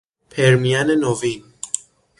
پرمین 0.29 0.87
نوین 0.91 1.43